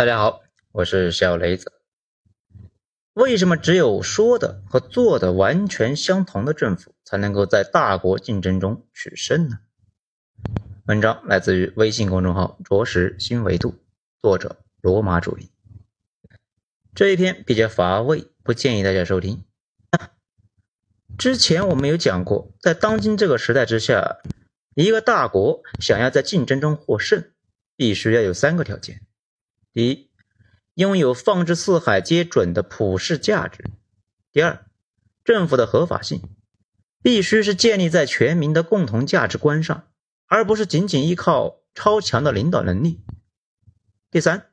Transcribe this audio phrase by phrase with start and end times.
[0.00, 0.40] 大家好，
[0.72, 1.74] 我是小雷子。
[3.12, 9.58] 为什么只有说的和做的完全相同的政府才能够在大国竞争中取胜呢？
[10.86, 13.74] 文章来自于微信公众号“着实新维度”，
[14.22, 15.50] 作者罗马主义。
[16.94, 19.44] 这一篇比较乏味，不建议大家收听。
[21.18, 24.16] 之前我们有讲过，在当今这个时代之下，
[24.74, 27.22] 一个大国想要在竞争中获胜，
[27.76, 29.02] 必须要有三个条件。
[29.72, 30.10] 第一，
[30.74, 33.62] 拥有放之四海皆准的普世价值；
[34.32, 34.66] 第二，
[35.22, 36.22] 政府的合法性
[37.02, 39.86] 必须是建立在全民的共同价值观上，
[40.26, 42.98] 而不是仅仅依靠超强的领导能力；
[44.10, 44.48] 第三，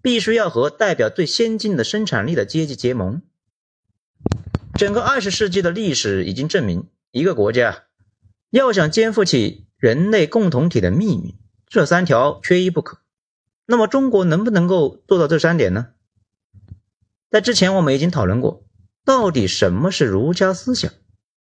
[0.00, 3.20] 必须要和代表最先进的生产力的阶级结盟。
[4.78, 7.84] 整个二十世纪的历史已经证明，一个国家
[8.48, 11.34] 要想肩负起人类共同体的命运，
[11.66, 13.03] 这三条缺一不可。
[13.66, 15.88] 那么中国能不能够做到这三点呢？
[17.30, 18.64] 在之前我们已经讨论过，
[19.04, 20.92] 到底什么是儒家思想？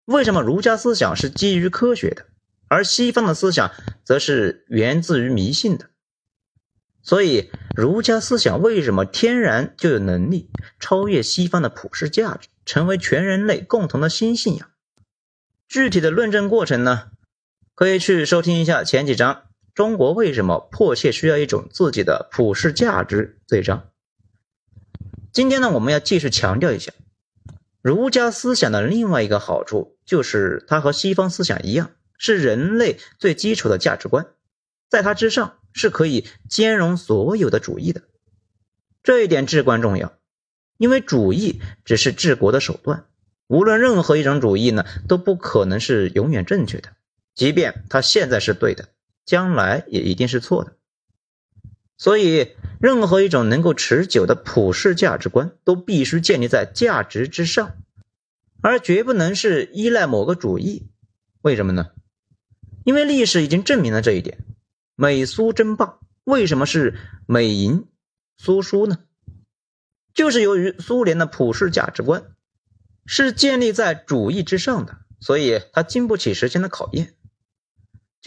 [0.05, 2.25] 为什么儒家思想是基于科学的，
[2.67, 3.71] 而西方的思想
[4.03, 5.89] 则是源自于迷信的？
[7.01, 10.49] 所以儒家思想为什么天然就有能力
[10.79, 14.69] 超越西方的普世价值，成为全人类共同的新信仰？
[15.69, 17.11] 具体的论证过程呢？
[17.75, 19.46] 可以去收听一下前几章。
[19.77, 23.37] 中国为什么迫切需要一种自己的普世价值？
[23.45, 23.91] 这一章，
[25.31, 26.91] 今天呢，我们要继续强调一下
[27.83, 34.25] 儒家思想的另外一个好处，就是它和西方思想一样，是人类最基础的价值观，
[34.89, 38.01] 在它之上是可以兼容所有的主义的。
[39.03, 40.11] 这一点至关重要，
[40.79, 43.05] 因为主义只是治国的手段，
[43.45, 46.93] 无论任何一种主义呢，都不可能是永远正确的，
[47.35, 48.89] 即便它现在是对的。
[49.27, 50.77] 将来也一定是错的，
[51.97, 57.75] 所以任何一种能够持久的普世价值观都必须建立在价值之上，
[58.61, 60.87] 而绝不能是依赖某个主义。
[61.41, 61.91] 为什么呢？
[62.85, 64.45] 因为历史已经证明了这一点。
[64.95, 67.85] 美苏争霸为什么是美赢
[68.37, 68.99] 苏输呢？
[70.13, 72.31] 就是由于苏联的普世价值观
[73.05, 77.16] 是建立在主义之上的，所以它经不起时间的考验。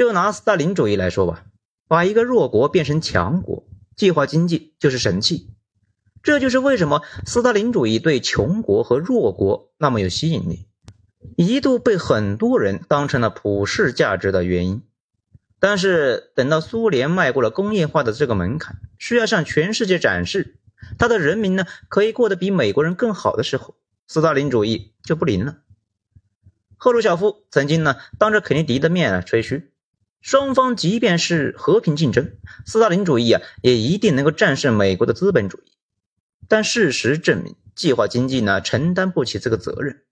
[0.01, 1.45] 就拿斯大林主义来说吧，
[1.87, 5.51] 把一个弱国变成强国，计划经济就是神器。
[6.23, 10.67] 这就是为什么斯大林主义对穷国和弱国那么有吸引力，
[11.37, 14.83] 一度被很多人当成了普世价值的原因。
[15.59, 20.61] 但是等到苏联迈过了工业化的这个门槛，需要向全世界展示
[20.97, 23.75] 他的人民呢可以过得比美国人更好的时候，
[24.09, 25.59] 斯大林主义就不灵了。
[26.79, 29.70] 赫鲁晓夫曾经呢当着肯尼迪的面啊吹嘘。
[30.21, 32.37] 双方即便是和平竞争，
[32.67, 35.73] 斯大林主义啊也一定能够战胜美国的资本主义。
[36.47, 40.03] 但事实证明，计划经济呢承担不起这个责任。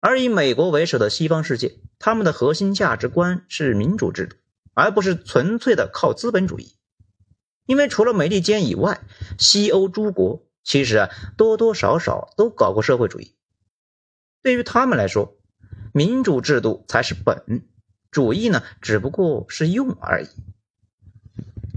[0.00, 4.36] 而以美国为首的西方世界，他们的核心价值观是民主制度，
[4.72, 6.74] 而不是纯粹的靠资本主义。
[7.66, 9.00] 因为除了美利坚以外，
[9.38, 13.34] 西欧诸国其实啊多多少少都搞过社会主义。
[14.42, 15.36] 对于他们来说，
[15.92, 17.66] 民主制度才是本。
[18.10, 20.28] 主义呢，只不过是用而已。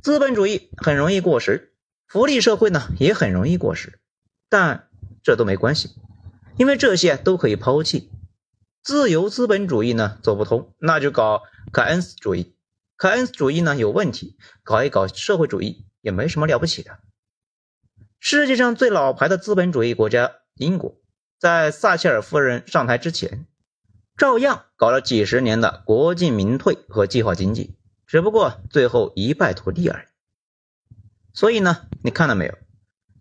[0.02, 1.74] 资本主义很容易过时，
[2.08, 4.00] 福利社会呢也很容易过时，
[4.48, 4.88] 但
[5.22, 5.90] 这都没关系，
[6.58, 8.10] 因为这些都可以抛弃。
[8.82, 12.56] 自由资本主义呢走不通，那就搞凯恩斯主义。
[12.98, 17.00] 凯恩斯主义呢有问题，搞一搞社会主义也没什么了不起的。
[18.20, 20.98] 世界上最老牌的资本主义国家英国，
[21.38, 23.46] 在撒切尔夫人上台之前。
[24.19, 30.94] 照样搞了几十年的国进民退和计划经济，只不过最后一败涂地而已。
[31.34, 32.53] 所以呢，你看到没有？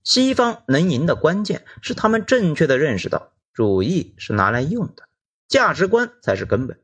[0.03, 5.04] 西方能赢的关键是他们正确的认识到，主义是拿来用的，
[5.47, 6.81] 价值观才是根本。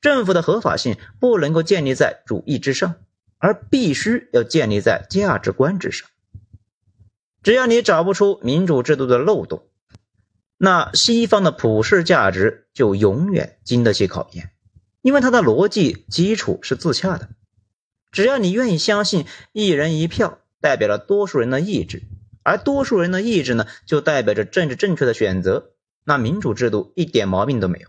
[0.00, 2.94] 政府的合法性不能够建立在主义之上，
[3.38, 6.08] 而必须要建立在价值观之上。
[7.42, 9.66] 只要你找不出民主制度的漏洞。
[10.58, 14.50] 那西方的普世价值就永远经得起考验，
[15.02, 17.28] 因为它的逻辑基础是自洽的。
[18.10, 22.02] 只要你愿意相信一人一票代表了多数人的意志，
[22.42, 25.72] 而多数人的意志呢，就代表着政治正确的选择，
[26.04, 27.88] 那民主制度一点毛病都没有。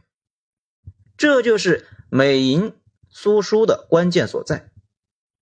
[1.16, 2.76] 这就是美赢
[3.10, 4.70] 苏输的关键所在。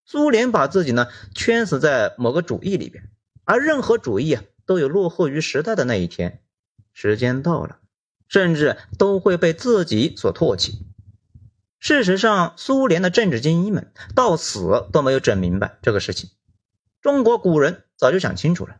[0.06, 3.10] 苏联把自己呢圈死在某个主义里边，
[3.44, 6.44] 而任何主义啊都有落后于时代的那一天。
[6.98, 7.80] 时间到了，
[8.30, 10.88] 甚至都会被自己所唾弃。
[11.78, 16.30] 事实上，苏联的政治精英们到死都没有整明白这个事情。
[17.02, 18.78] 中国古人早就想清楚了。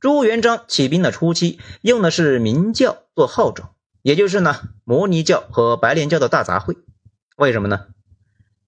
[0.00, 6.76] 朱元璋起兵的初期，用的是明教做号召，也就是呢摩尼教和白莲教的大杂烩。
[7.36, 7.86] 为什么呢？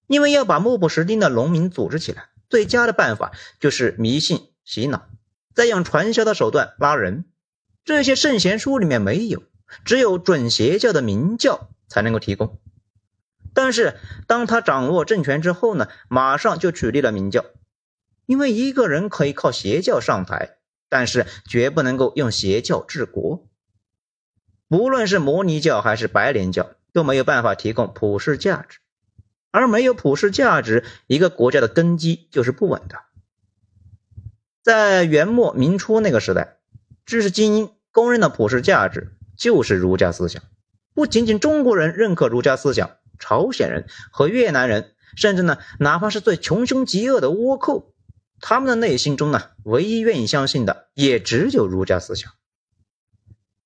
[0.07, 5.09] 因为要把目不识丁的农民组织起来，最佳的办法就是迷信洗脑，
[5.53, 7.25] 再用传销的手段拉人。
[7.87, 9.43] 这些圣贤书里面没有，
[9.85, 12.59] 只有准邪教的明教才能够提供。
[13.53, 13.97] 但是
[14.27, 17.45] 当他掌握政权之后呢，马上就取缔了明教，
[18.25, 20.57] 因为一个人可以靠邪教上台。
[20.89, 23.47] 但是绝不能够用邪教治国，
[24.67, 28.79] 不论是摩尼教还是白莲教都没有办法提供普世价值，
[29.51, 32.99] 而没有普世价值，一个国家的根基就是不稳的。
[34.61, 36.57] 在元末明初那个时代，
[37.05, 40.43] 知识精英公认的普世价值就是儒家思想，
[40.93, 47.95] 不仅仅中国人认可儒家思想，朝鲜人和越南人，甚至呢，哪怕是最穷凶极恶的倭寇。
[48.39, 52.33] 他们的内心中呢，唯一愿意相信的也只有儒家思想。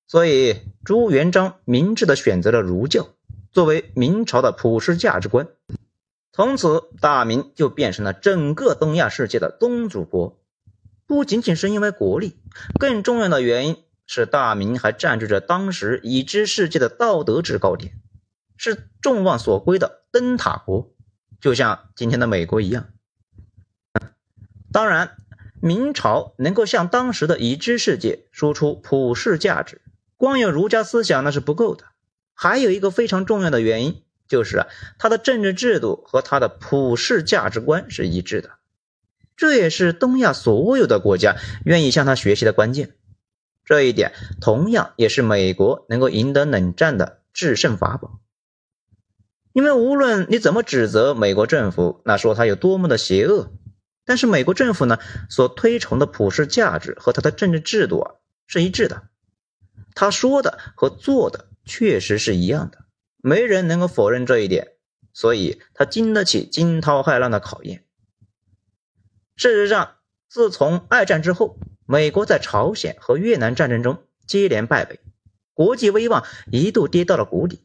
[0.06, 3.08] 所以朱元璋明智的选择了儒教
[3.50, 5.46] 作为明朝的普世价值观，
[6.32, 10.40] 从此大明就变成了整个东亚世界的宗主国。
[11.06, 12.40] 不仅仅是因为国力，
[12.80, 13.76] 更重要的原因
[14.14, 17.94] 是大明还占据着当时已知世界的道德制高点，
[18.58, 20.92] 是众望所归的灯塔国，
[21.40, 22.90] 就像今天的美国一样。
[24.70, 25.16] 当然，
[25.62, 29.80] 明朝能够向当时的已知世界输出普世价值，
[30.18, 31.84] 光有儒家思想那是不够的。
[32.34, 34.66] 还有一个非常重要的原因，就是啊，
[34.98, 38.50] 它的政治制度和他的普世价值观是一致的。
[39.38, 42.94] 这也是东亚所有的国家愿意向他学习的关键。
[43.72, 48.20] 这一点同样也是美国能够赢得冷战的制胜法宝。
[49.54, 53.50] 因为无论你怎么指责美国政府，那说他有多么的邪恶。
[54.04, 54.98] 但是美国政府呢，
[55.30, 58.16] 所推崇的普世价值和他的政治制度啊
[58.46, 59.04] 是一致的，
[59.94, 62.84] 他说的和做的确实是一样的，
[63.22, 64.72] 没人能够否认这一点，
[65.14, 67.84] 所以他经得起惊涛骇浪的考验。
[69.36, 69.94] 事实上，
[70.28, 75.00] 自从二战之后，美国在朝鲜和越南战争中接连败北，
[75.54, 77.60] 国际威望一度跌到了谷底，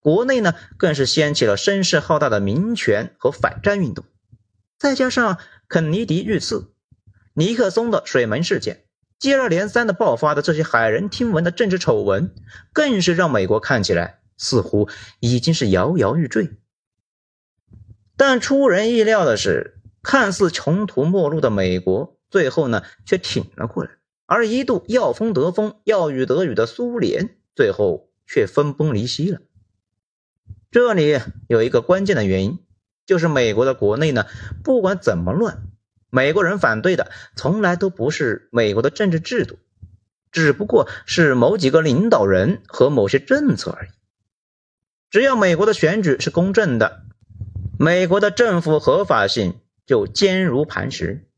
[0.00, 4.04] 国内呢更是掀起了声势浩大的民权和反战运动，
[4.78, 5.38] 再加上。
[5.66, 6.74] 肯尼迪遇刺，
[7.32, 8.84] 尼克松的水门事件，
[9.18, 12.32] 接二连三的爆发的这些骇人听闻的政治丑闻，
[12.72, 14.88] 更是让美国看起来似乎
[15.20, 16.50] 已经是摇摇欲坠。
[18.16, 23.90] 但出人意料的是，看似穷途末路的美国，最后呢却挺了过来；
[24.26, 29.40] 而一度要风得风、要雨得雨的苏联，最后却分崩离析了。
[30.72, 32.58] 这里有一个关键的原因。
[33.06, 34.26] 就是美国的国内呢，
[34.64, 35.62] 不管怎么乱，
[36.10, 39.58] 美国人反对的从来都不是美国的政治制度，
[40.32, 43.90] 只不过是某几个领导人和某些政策而已。
[45.10, 47.02] 只要美国的选举是公正的，
[47.78, 51.28] 美国的政府合法性就坚如磐石。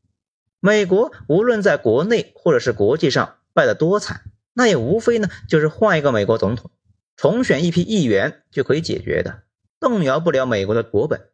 [0.67, 6.71] 美国无论在国内或者是国际上败得多惨，那也无非呢就是换一个美国总统，
[7.15, 9.43] 重选一批议员就可以解决的，
[9.79, 11.29] 动摇不了美国的国本。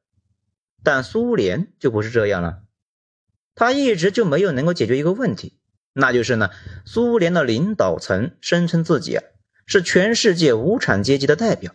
[0.83, 2.59] 但苏联就不是这样了，
[3.55, 5.57] 他一直就没有能够解决一个问题，
[5.93, 6.51] 那就是呢，
[6.85, 9.23] 苏联的领导层声称自己啊
[9.65, 11.73] 是全世界无产阶级的代表，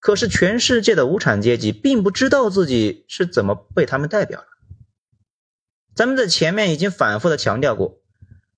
[0.00, 4.46] 可是全世界的无产阶级并不知道自己是怎么被他们代表的。
[5.94, 8.00] 咱们在前面已经反复的强调过，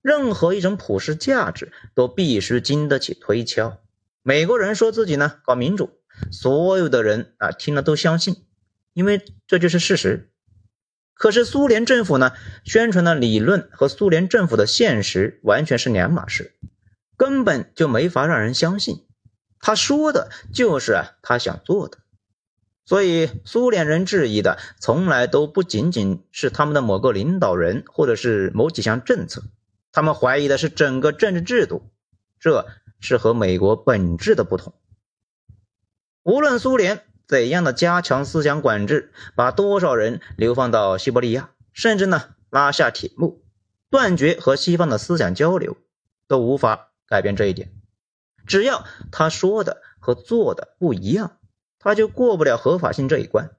[0.00, 3.78] 任何一种普世价值都必须经得起推敲。
[4.22, 5.90] 美国人说自己呢搞民主，
[6.32, 8.44] 所有的人啊听了都相信。
[8.92, 10.30] 因为这就是事实，
[11.12, 12.32] 可是苏联政府呢
[12.64, 16.56] 宣传的理论和苏联政府的现实完全是两码事，
[17.18, 19.06] 根本就没法让人相信。
[19.60, 21.98] 他说的就是啊他想做的，
[22.86, 29.42] 所以苏联人质疑的从来都不仅仅是他们的某个领导人或者是某几项政策，
[29.92, 31.90] 他们怀疑的是整个政治制度，
[32.40, 32.66] 这
[33.00, 34.72] 是和美国本质的不同。
[36.22, 37.02] 无论苏联。
[37.28, 43.42] 怎样的加强思想管制，把多少人流放到西伯利亚，甚至呢拉下铁幕，
[43.90, 45.76] 断绝和西方的思想交流，
[46.28, 47.72] 都无法改变这一点。
[48.46, 51.35] 只要他说的和做的不一样，
[51.86, 53.50] 他就过不了合法性这一关。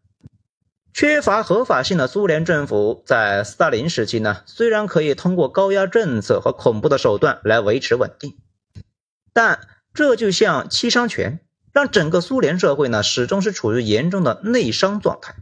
[0.93, 8.37] 缺乏合法性的苏联政府，在斯大林时期呢，虽然可以通过高压政策和恐怖的手段来维持稳定，
[9.31, 9.61] 但
[9.93, 11.39] 这就像七伤拳。
[11.71, 15.35] 让整个苏联社会呢，始终是处于严重的内伤状态。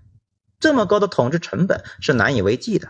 [0.59, 2.89] 这么高的统治成本是难以为继的。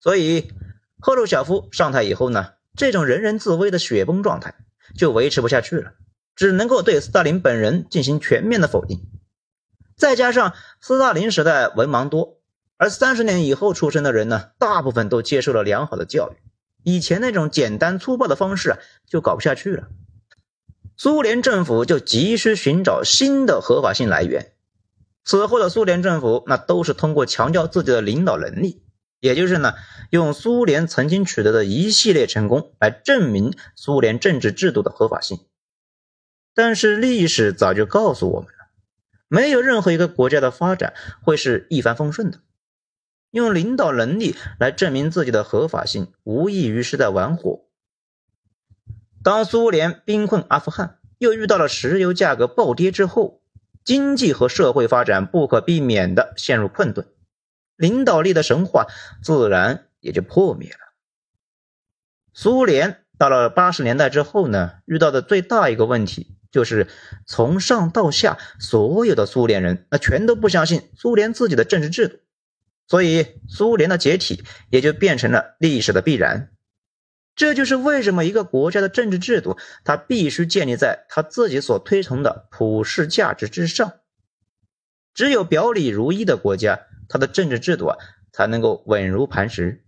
[0.00, 0.50] 所以
[0.98, 4.56] 赫鲁晓夫上台以后呢，这种人人自危的雪崩状态
[4.96, 5.92] 就维持不下去了，
[6.38, 9.00] 只能够对斯大林本人进行全面的否定。
[9.96, 12.38] 再加上斯大林时代文盲多，
[12.76, 16.36] 而三十年以后出生的人呢，大部分都接受了良好的教育，
[16.84, 19.88] 以前那种简单粗暴的方式啊，就搞不下去了。
[20.96, 24.52] 苏联政府就急需寻找新的合法性来源。
[25.24, 28.84] 此后的苏联政府，那都是通过强调自己的领导能力，
[29.18, 29.74] 也就是呢，
[30.10, 35.40] 用苏联曾经取得的一系列成功来证明苏联政治制度的合法性。
[36.58, 38.66] 但是历史早就告诉我们了，
[39.28, 42.40] 没有任何一个国家的发展会是一帆风顺的。
[43.30, 47.60] 用领导能力来证明自己的合法性，无异于是在玩火。
[49.22, 53.40] 当苏联兵困阿富汗，又遇到了石油价格暴跌之后，
[53.84, 57.06] 经济和社会发展不可避免的陷入困顿，
[57.76, 58.88] 领导力的神话
[59.22, 60.78] 自然也就破灭了。
[62.32, 66.88] 苏联到了八十年代之后呢，遇到的最大一个问题就是
[67.24, 72.18] 从上到下所有的苏联人那全都不相信苏联自己的政治制度，
[72.88, 76.50] 所以苏联的解体也就变成了历史的必然。
[77.36, 83.92] 这就是为什么一个国家的政治制度，它必须建立在他自己所推崇的普世价值之上。
[85.14, 87.96] 只有表里如一的国家，它的政治制度啊，
[88.32, 89.84] 才能够稳如磐石。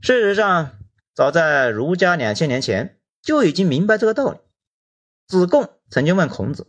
[0.00, 0.70] 事实上，
[1.14, 4.38] 早在儒家两千年前就已经明白这个道理。
[5.28, 6.68] 子贡曾经问孔子：“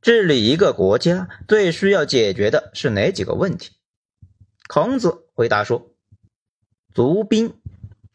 [0.00, 3.72] 治理一个国家最需要解决的是哪几个问题？”
[4.68, 5.92] 孔子回答说
[6.94, 7.58] ：“足兵。”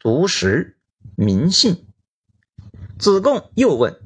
[0.00, 0.78] 足食、
[1.16, 1.88] 民信。
[3.00, 4.00] 子贡又问：“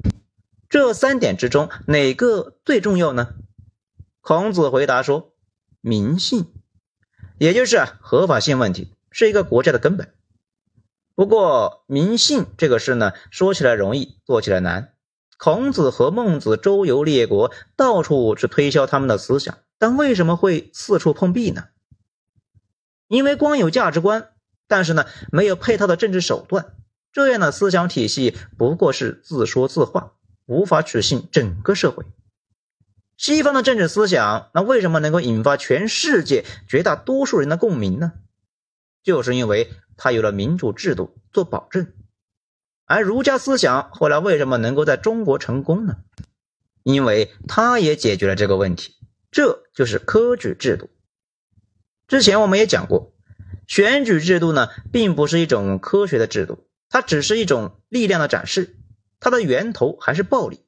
[0.69, 3.35] 这三点之中，哪个最重要呢？”
[4.21, 5.35] 孔子回答说
[5.81, 6.51] ：“民信，
[7.37, 10.15] 也就是合法性问题，是一个国家的根本。
[11.13, 14.92] 不过，民信这个事呢，说起来容易，做起来难。
[15.43, 21.65] 孔子和孟子周游列国，到处去推销他们的思想，但为什么会四处碰壁呢？
[23.09, 24.29] 因为光有价值观。”
[24.69, 26.77] 但是呢，没有配套的政治手段，
[27.11, 30.13] 这样的思想体系不过是自说自话，
[30.45, 32.05] 无法取信整个社会。
[33.17, 38.13] 西方的政治思想，那为什么能够引发全世界绝大多数人的共鸣呢？
[39.03, 41.91] 就是因为它有了民主制度做保证。
[42.93, 45.97] 而儒家思想后来为什么能够在中国成功呢？
[46.83, 48.93] 因为它也解决了这个问题，
[49.31, 50.91] 这就是科举制度。
[52.07, 53.11] 之前我们也讲过。
[53.65, 58.75] 选举制度呢，并不是一种科学的制度，它只是一种力量的展示，
[59.19, 60.59] 它的源头还是暴力。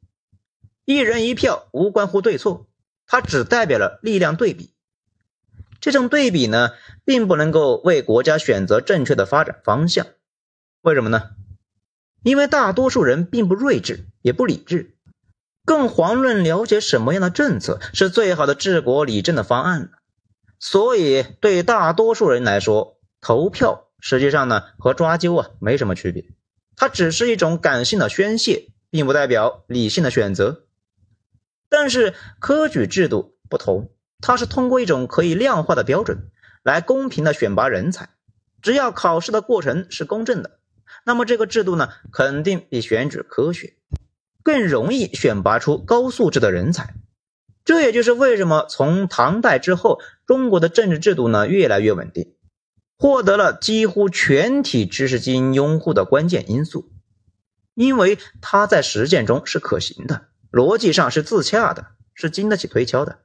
[0.86, 2.68] 一人一票无关乎对错，
[3.06, 4.74] 它只代表了力量对比。
[5.80, 6.72] 这种对比呢，
[7.04, 10.08] 并不能够为国家选择正确的发展方向。
[10.82, 11.32] 为什么呢？
[12.26, 14.96] 因为大多数人并不睿智，也不理智，
[15.64, 19.90] 更遑论了解什么样的政策是最好的治国理政的方案了。
[20.60, 26.26] 所以，对大多数人来说，投票实际上呢和抓阄啊没什么区别，
[26.76, 30.64] 它只是一种感性的宣泄，并不代表理性的选择。
[31.70, 36.32] 但是科举制度不同，它是通过一种可以量化的标准
[36.64, 38.10] 来公平的选拔人才。
[38.64, 40.58] 只要考试的过程是公正的，
[41.04, 43.74] 那么这个制度呢肯定比选举科学，
[44.44, 46.96] 更容易选拔出高素质的人才。
[47.64, 52.36] 这也就是为什么从唐代之后，中国的政治制度呢越来越稳定，
[52.98, 56.92] 获得了几乎全体知识精英拥护的关键因素，
[57.74, 63.20] 因为它在实践中是可行的，逻辑上是自洽的，是经得起推敲的。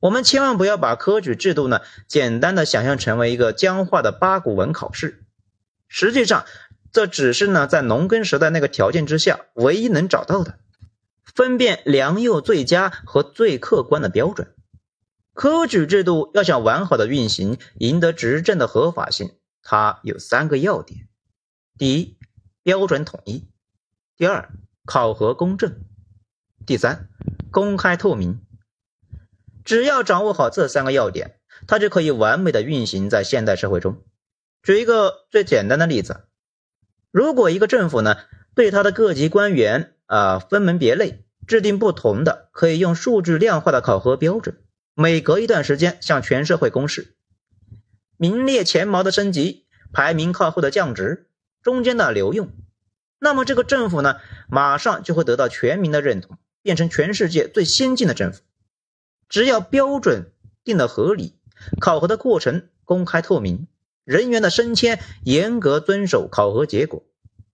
[0.00, 5.25] 我们千万不要把科举制度呢简单的想象成为一个僵化的八股文考试，
[5.98, 6.44] 实际上
[6.92, 10.58] 这只是呢在农耕时代那个条件之下唯一能找到的。
[11.24, 14.54] 分辨良莠最佳和最客观的标准，
[15.32, 21.08] 科举制度要想完好的运行，赢得执政的合法性，它有三个要点：
[21.78, 22.18] 第一，
[22.62, 23.46] 标准统一；
[24.18, 24.50] 第二，
[24.84, 25.70] 考核公正；
[26.66, 27.08] 第三，
[27.50, 28.42] 公开透明。
[29.64, 34.02] 只要掌握好这三个要点，它就可以完美的运行在现代社会中。
[34.66, 36.24] 举一个最简单的例子，
[37.12, 38.16] 如果一个政府呢，
[38.52, 41.22] 对他的各级官员啊分门别类。
[41.46, 44.58] 制定不同的可以用数据量化的考核标准，
[44.94, 47.14] 每隔一段时间向全社会公示，
[48.16, 51.30] 名列前茅的升级，排名靠后的降职，
[51.62, 52.50] 中间的留用，
[53.20, 54.16] 那么这个政府呢，
[54.48, 58.42] 马上就会得到全民的认同，变成全世界最先进的政府。
[59.28, 60.32] 只要标准
[60.64, 61.38] 定的合理，
[61.78, 63.68] 考核的过程公开透明，
[64.06, 67.04] 人员的升迁严格遵守考核结果，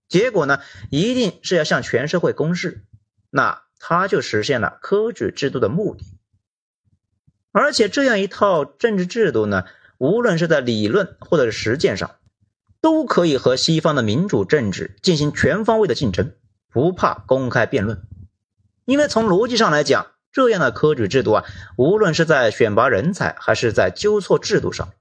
[0.07, 0.59] 结果呢
[0.91, 2.85] 一定是要向全社会公示，
[3.31, 6.05] 那他就实现了科举制度的目的。
[7.51, 9.65] 而且这样一套政治制度呢，
[9.97, 12.17] 无论是在理论或者是实践上，
[12.81, 16.33] 都可以和西方的民主政治进行全方位的竞争，
[16.71, 18.03] 不怕公开辩论。
[18.85, 21.45] 因为从逻辑上来讲，这样的科举制度啊，
[21.77, 24.93] 无论是在选拔人才，还是在纠错制度上，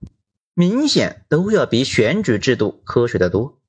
[0.55, 3.61] 明显都要比选举制度科学得多。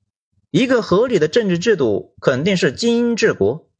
[0.50, 3.70] 一个合理的政治制度肯定是精英治国，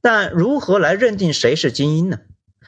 [0.00, 2.20] 但如何来认定谁是精英呢？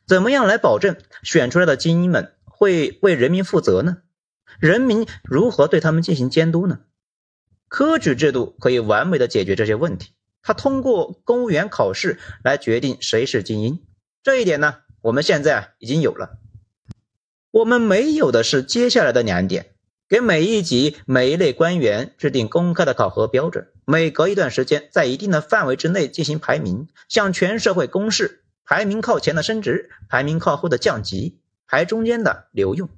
[0.06, 3.98] 怎么样来保证选出来的精英们会为人民负责呢？
[4.58, 6.80] 人民如何对他们进行监督呢？
[7.68, 10.10] 科举制度可以完美的解决这些问题。
[10.42, 13.84] 它通过公务员考试来决定谁是精英，
[14.22, 16.39] 这一点呢，我们现在已经有了。
[17.52, 19.72] 我们没有的是接下来的两点：
[20.08, 32.88] 给每一级每一类官员制定公开的考核标准，每隔一段时间在一定的范围之内进行排名，向全社会公示排名靠前的升职，排名靠后的降级，排中间的留用。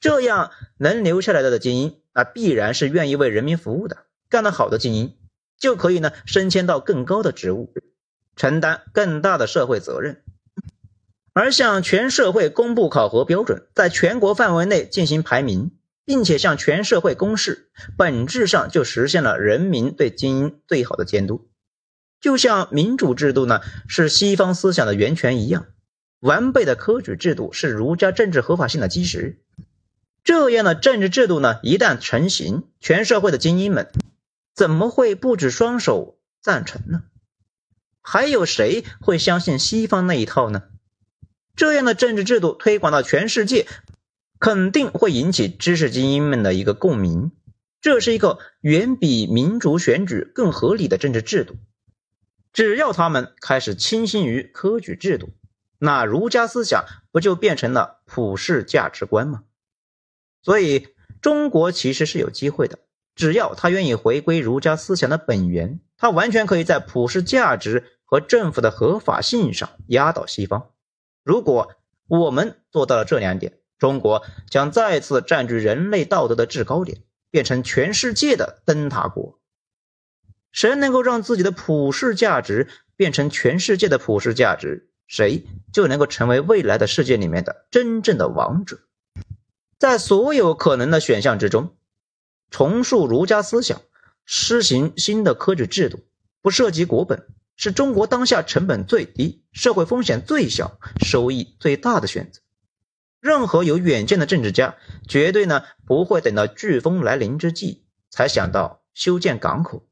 [0.00, 5.14] 这样能留下来的精英，那必然是愿意为人民服务的，干得好的精英。
[5.56, 7.72] 就可以呢升迁到更高的职务，
[8.34, 10.22] 承担更大的社会责任。
[11.36, 15.70] 而向全社会公布考核标准，在全国范围内进行排名，
[16.06, 21.46] 并且向全社会公示，本质上就实现了人民对精英最好的监督。
[22.22, 25.66] 就像民主制度呢是西方思想的源泉一样，
[26.20, 29.42] 完备的科举制度是儒家政治合法性的基石。
[30.24, 33.92] 这样的政治制度呢一旦成型，全社会的精英们。
[34.54, 37.02] 怎么会不举双手赞成呢？
[38.00, 40.62] 还有谁会相信西方那一套呢？
[41.56, 43.66] 这样的政治制度推广到全世界，
[44.38, 47.32] 肯定会引起知识精英们的一个共鸣。
[47.80, 51.56] 这是一个远比民主选举更合理的政治制度。
[52.52, 55.30] 只要他们开始倾心于科举制度，
[55.78, 59.44] 那儒家思想不就变成了普世价值观吗？
[60.42, 60.88] 所以，
[61.20, 62.78] 中国其实是有机会的。
[63.14, 70.70] 只要他愿意回归儒家思想的本源，他完全可以在普世价值和政府的合法性上压倒西方。
[71.26, 71.72] 如果
[72.06, 79.40] 我们做到了这两点，中国将再次占据人类道德的制高点，变成全世界的灯塔国。
[80.52, 88.78] 谁能够让自己的普世价值变成全世界的普世价值，谁就能够成为未来的世界里面的真正的王者。
[89.80, 91.74] 在所有可能的选项之中。
[92.52, 93.82] 重塑儒家思想，
[94.24, 96.04] 施行新的科举制度，
[96.40, 102.40] 不涉及国本，是中国当下成本最低、社会风险最小、收益最大的选择。
[103.20, 104.76] 任何有远见的政治家，
[105.08, 109.88] 绝对呢不会等到飓风来临之际才想到修建港口，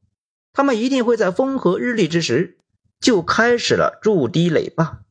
[0.53, 2.59] 他们一定会在风和日丽之时
[3.01, 5.01] 就开始了筑堤垒坝。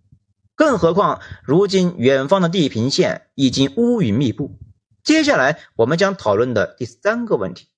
[0.54, 4.56] 更何况，如今远方的地平线已经乌云密布。
[5.02, 7.68] 接下来我们将讨论的第三个问题：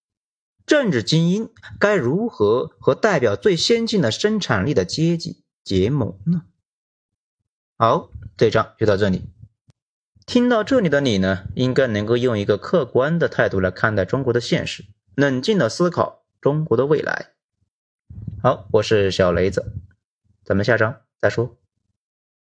[0.66, 1.48] 政治精英
[1.78, 6.42] 该如何和代表最先进的生产力的阶级结盟呢？
[7.78, 9.28] 好，这章就到这里。
[10.26, 17.30] 听到这里的你呢，应该能够用一个客观的态度来看待中国的现实，冷静的思考中国的未来。
[18.42, 19.72] 好，我是小雷子，
[20.44, 21.56] 咱们下章再说。